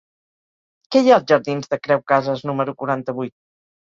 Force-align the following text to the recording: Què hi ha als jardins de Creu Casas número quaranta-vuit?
Què 0.95 1.01
hi 1.01 1.11
ha 1.11 1.17
als 1.19 1.27
jardins 1.33 1.69
de 1.73 1.79
Creu 1.87 2.01
Casas 2.11 2.43
número 2.51 2.75
quaranta-vuit? 2.79 3.37